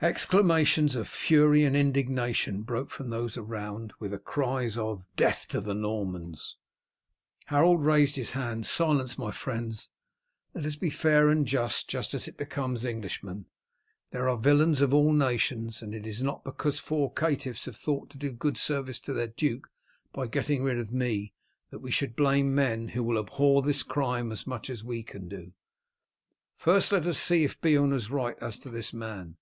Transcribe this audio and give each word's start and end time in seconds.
Exclamations 0.00 0.96
of 0.96 1.06
fury 1.06 1.62
and 1.62 1.76
indignation 1.76 2.62
broke 2.62 2.90
from 2.90 3.10
those 3.10 3.36
around, 3.36 3.92
with 4.00 4.10
the 4.12 4.18
cries 4.18 4.78
of 4.78 5.04
"Death 5.16 5.46
to 5.48 5.60
the 5.60 5.74
Normans!" 5.74 6.56
Harold 7.48 7.84
raised 7.84 8.16
his 8.16 8.30
hand. 8.30 8.64
"Silence, 8.64 9.18
my 9.18 9.30
friends. 9.30 9.90
Let 10.54 10.64
us 10.64 10.76
be 10.76 10.88
fair 10.88 11.28
and 11.28 11.46
just 11.46 11.92
as 11.94 12.26
it 12.26 12.38
becomes 12.38 12.86
Englishmen. 12.86 13.48
There 14.12 14.30
are 14.30 14.38
villains 14.38 14.80
of 14.80 14.94
all 14.94 15.12
nations, 15.12 15.82
and 15.82 15.94
it 15.94 16.06
is 16.06 16.22
not 16.22 16.42
because 16.42 16.78
four 16.78 17.12
caitiffs 17.12 17.66
have 17.66 17.76
thought 17.76 18.08
to 18.08 18.16
do 18.16 18.28
a 18.28 18.32
good 18.32 18.56
service 18.56 18.98
to 19.00 19.12
their 19.12 19.28
duke 19.28 19.68
by 20.10 20.26
getting 20.26 20.62
rid 20.62 20.78
of 20.78 20.90
me 20.90 21.34
that 21.68 21.80
we 21.80 21.90
should 21.90 22.16
blame 22.16 22.54
men 22.54 22.88
who 22.88 23.02
will 23.02 23.18
abhor 23.18 23.60
this 23.60 23.82
crime 23.82 24.32
as 24.32 24.46
much 24.46 24.70
as 24.70 24.82
we 24.82 25.02
can 25.02 25.28
do. 25.28 25.52
First 26.56 26.92
let 26.92 27.04
us 27.04 27.18
see 27.18 27.44
if 27.44 27.60
Beorn 27.60 27.92
is 27.92 28.10
right 28.10 28.38
as 28.40 28.58
to 28.60 28.70
this 28.70 28.94
man. 28.94 29.36